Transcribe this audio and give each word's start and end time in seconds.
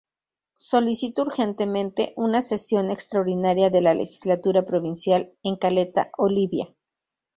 Solicitó 0.57 1.21
urgentemente 1.21 2.13
una 2.17 2.41
sesión 2.41 2.89
extraordinaria 2.89 3.69
de 3.69 3.81
la 3.81 3.93
Legislatura 3.93 4.65
Provincial 4.65 5.31
en 5.43 5.57
Caleta 5.57 6.09
Olivia. 6.17 6.73